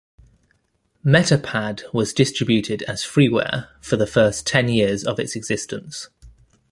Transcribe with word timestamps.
Metapad 1.05 1.83
was 1.93 2.11
distributed 2.11 2.81
as 2.87 3.03
freeware 3.03 3.67
for 3.81 3.97
the 3.97 4.07
first 4.07 4.47
ten 4.47 4.67
years 4.67 5.03
of 5.03 5.19
its 5.19 5.35
existence. 5.35 6.09